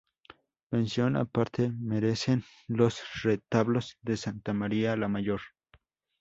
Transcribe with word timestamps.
Mención 0.71 1.15
aparte 1.15 1.69
merecen 1.73 2.43
los 2.67 3.01
retablos 3.21 3.99
de 4.01 4.17
Santa 4.17 4.51
María 4.51 4.95
la 4.95 5.07
Mayor. 5.07 5.41